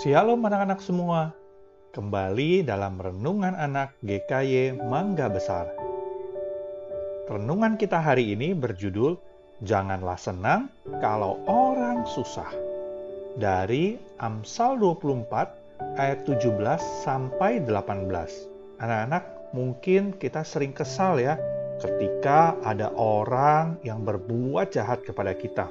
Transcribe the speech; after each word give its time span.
Shalom 0.00 0.44
anak-anak 0.44 0.80
semua. 0.84 1.32
Kembali 1.92 2.60
dalam 2.60 3.00
Renungan 3.00 3.56
Anak 3.56 3.96
GKY 4.04 4.76
Mangga 4.76 5.32
Besar. 5.32 5.72
Renungan 7.26 7.80
kita 7.80 8.00
hari 8.00 8.36
ini 8.36 8.52
berjudul 8.52 9.16
Janganlah 9.64 10.20
senang 10.20 10.68
kalau 11.00 11.40
orang 11.48 12.04
susah. 12.04 12.52
Dari 13.40 13.96
Amsal 14.20 14.76
24 14.80 15.96
ayat 15.96 16.28
17 16.28 16.56
sampai 17.04 17.64
18. 17.64 18.08
Anak-anak, 18.80 19.24
mungkin 19.56 20.12
kita 20.20 20.44
sering 20.44 20.76
kesal 20.76 21.16
ya 21.16 21.40
ketika 21.80 22.56
ada 22.64 22.92
orang 22.96 23.80
yang 23.80 24.04
berbuat 24.04 24.72
jahat 24.72 25.04
kepada 25.04 25.32
kita. 25.36 25.68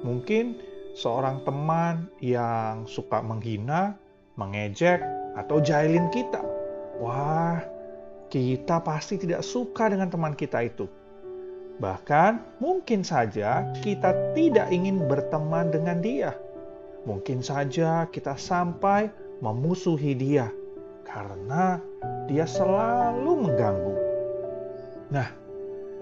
Mungkin 0.00 0.69
seorang 0.94 1.42
teman 1.46 2.10
yang 2.22 2.84
suka 2.86 3.22
menghina, 3.22 3.98
mengejek, 4.34 5.02
atau 5.38 5.62
jahilin 5.62 6.10
kita. 6.10 6.42
Wah, 7.00 7.62
kita 8.30 8.82
pasti 8.82 9.18
tidak 9.18 9.42
suka 9.42 9.90
dengan 9.90 10.10
teman 10.10 10.34
kita 10.34 10.62
itu. 10.66 10.86
Bahkan 11.80 12.60
mungkin 12.60 13.00
saja 13.00 13.64
kita 13.80 14.36
tidak 14.36 14.68
ingin 14.68 15.08
berteman 15.08 15.72
dengan 15.72 15.98
dia. 16.04 16.36
Mungkin 17.08 17.40
saja 17.40 18.04
kita 18.12 18.36
sampai 18.36 19.08
memusuhi 19.40 20.12
dia 20.12 20.52
karena 21.08 21.80
dia 22.28 22.44
selalu 22.44 23.48
mengganggu. 23.48 23.96
Nah, 25.10 25.28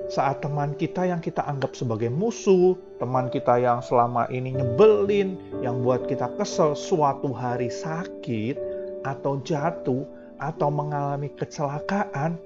saat 0.09 0.41
teman 0.41 0.73
kita 0.73 1.05
yang 1.05 1.21
kita 1.21 1.45
anggap 1.45 1.77
sebagai 1.77 2.09
musuh, 2.09 2.73
teman 2.97 3.29
kita 3.29 3.61
yang 3.61 3.85
selama 3.85 4.25
ini 4.33 4.57
nyebelin, 4.57 5.37
yang 5.61 5.85
buat 5.85 6.09
kita 6.09 6.33
kesel 6.41 6.73
suatu 6.73 7.29
hari 7.37 7.69
sakit 7.69 8.57
atau 9.05 9.37
jatuh 9.45 10.09
atau 10.41 10.69
mengalami 10.73 11.29
kecelakaan, 11.37 12.41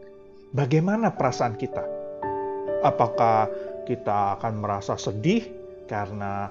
bagaimana 0.51 1.15
perasaan 1.15 1.55
kita? 1.55 1.87
Apakah 2.83 3.47
kita 3.87 4.35
akan 4.39 4.59
merasa 4.59 4.99
sedih 4.99 5.47
karena 5.87 6.51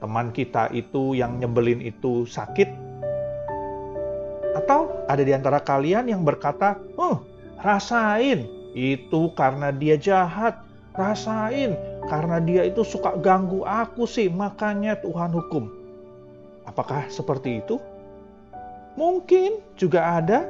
teman 0.00 0.32
kita 0.32 0.72
itu 0.72 1.12
yang 1.12 1.36
nyebelin 1.36 1.84
itu 1.84 2.24
sakit? 2.24 2.72
Atau 4.56 4.96
ada 5.12 5.20
di 5.20 5.36
antara 5.36 5.60
kalian 5.60 6.08
yang 6.08 6.24
berkata, 6.24 6.80
"Oh, 6.96 7.20
rasain, 7.60 8.57
itu 8.78 9.34
karena 9.34 9.74
dia 9.74 9.98
jahat. 9.98 10.62
Rasain, 10.98 11.78
karena 12.10 12.42
dia 12.42 12.66
itu 12.66 12.82
suka 12.82 13.14
ganggu 13.22 13.62
aku 13.62 14.02
sih, 14.02 14.26
makanya 14.26 14.98
Tuhan 14.98 15.30
hukum." 15.30 15.70
Apakah 16.66 17.06
seperti 17.06 17.62
itu? 17.62 17.78
Mungkin 18.98 19.62
juga 19.78 20.18
ada 20.18 20.42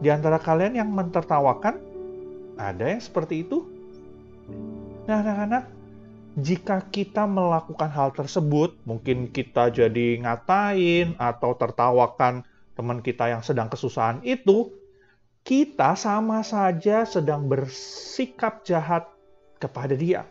di 0.00 0.08
antara 0.08 0.40
kalian 0.40 0.80
yang 0.80 0.88
mentertawakan. 0.88 1.76
Ada 2.56 2.96
yang 2.96 3.02
seperti 3.04 3.44
itu? 3.44 3.68
Nah, 5.04 5.20
anak-anak, 5.20 5.64
jika 6.40 6.80
kita 6.88 7.28
melakukan 7.28 7.92
hal 7.92 8.16
tersebut, 8.16 8.72
mungkin 8.88 9.28
kita 9.28 9.68
jadi 9.68 10.24
ngatain 10.24 11.20
atau 11.20 11.52
tertawakan 11.52 12.48
teman 12.72 13.04
kita 13.04 13.28
yang 13.28 13.44
sedang 13.44 13.68
kesusahan 13.68 14.24
itu, 14.24 14.72
kita 15.42 15.98
sama 15.98 16.46
saja 16.46 17.06
sedang 17.06 17.50
bersikap 17.50 18.62
jahat 18.62 19.10
kepada 19.58 19.94
dia. 19.94 20.22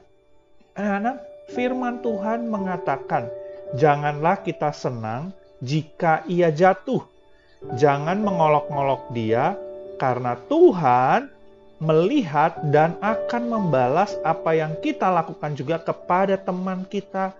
Anak-anak, 0.75 1.17
firman 1.51 1.99
Tuhan 1.99 2.47
mengatakan, 2.47 3.27
janganlah 3.75 4.39
kita 4.39 4.71
senang 4.71 5.35
jika 5.59 6.23
ia 6.25 6.49
jatuh 6.49 7.11
Jangan 7.77 8.25
mengolok-ngolok 8.25 9.13
dia, 9.13 9.53
karena 10.01 10.33
Tuhan 10.49 11.29
melihat 11.77 12.57
dan 12.73 12.97
akan 13.05 13.53
membalas 13.53 14.17
apa 14.25 14.57
yang 14.57 14.73
kita 14.81 15.13
lakukan 15.13 15.53
juga 15.53 15.77
kepada 15.77 16.41
teman 16.41 16.89
kita 16.89 17.37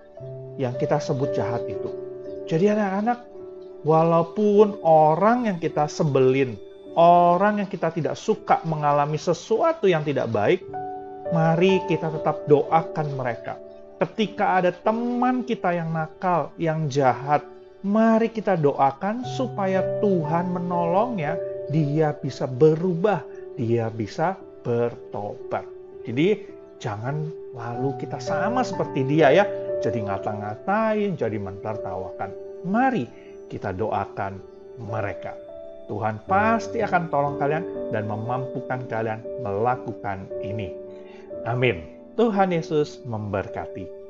yang 0.61 0.77
kita 0.77 1.01
sebut 1.01 1.33
jahat 1.33 1.65
itu. 1.65 1.89
Jadi 2.45 2.69
anak-anak, 2.69 3.17
walaupun 3.81 4.77
orang 4.85 5.49
yang 5.49 5.57
kita 5.57 5.89
sebelin, 5.89 6.53
orang 6.97 7.63
yang 7.63 7.69
kita 7.69 7.91
tidak 7.93 8.15
suka 8.15 8.59
mengalami 8.67 9.19
sesuatu 9.19 9.87
yang 9.87 10.01
tidak 10.01 10.31
baik, 10.31 10.65
mari 11.35 11.83
kita 11.87 12.11
tetap 12.11 12.47
doakan 12.47 13.07
mereka. 13.15 13.55
Ketika 14.01 14.59
ada 14.63 14.73
teman 14.73 15.45
kita 15.45 15.77
yang 15.77 15.93
nakal, 15.93 16.49
yang 16.57 16.89
jahat, 16.89 17.45
Mari 17.81 18.29
kita 18.29 18.61
doakan 18.61 19.25
supaya 19.25 19.81
Tuhan 20.05 20.53
menolongnya, 20.53 21.33
dia 21.73 22.13
bisa 22.13 22.45
berubah, 22.45 23.25
dia 23.57 23.89
bisa 23.89 24.37
bertobat. 24.61 25.65
Jadi 26.05 26.45
jangan 26.77 27.25
lalu 27.57 27.97
kita 27.97 28.21
sama 28.21 28.61
seperti 28.61 29.01
dia 29.09 29.33
ya, 29.33 29.45
jadi 29.81 29.97
ngata-ngatain, 29.97 31.17
jadi 31.17 31.41
mentertawakan. 31.41 32.29
Mari 32.69 33.09
kita 33.49 33.73
doakan 33.73 34.37
mereka. 34.77 35.33
Tuhan 35.85 36.21
pasti 36.25 36.81
akan 36.83 37.09
tolong 37.13 37.35
kalian 37.37 37.93
dan 37.93 38.09
memampukan 38.09 38.85
kalian 38.89 39.21
melakukan 39.41 40.29
ini. 40.41 40.73
Amin. 41.45 41.85
Tuhan 42.19 42.53
Yesus 42.53 43.01
memberkati. 43.07 44.00